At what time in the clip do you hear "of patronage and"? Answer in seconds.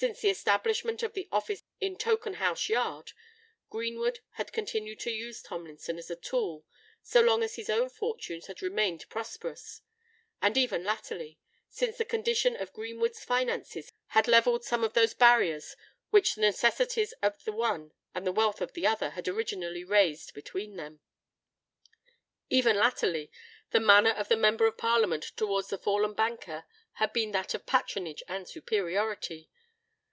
27.52-28.48